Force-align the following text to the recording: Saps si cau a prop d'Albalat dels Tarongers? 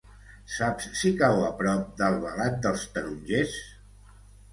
Saps 0.51 0.85
si 1.01 1.11
cau 1.19 1.41
a 1.49 1.51
prop 1.59 1.83
d'Albalat 1.99 2.57
dels 2.67 2.87
Tarongers? 2.95 3.55